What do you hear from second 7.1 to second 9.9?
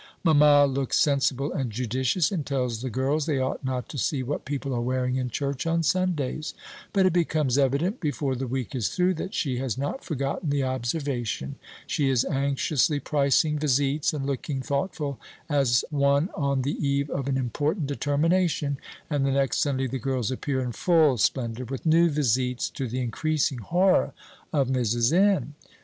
becomes evident, before the week is through, that she has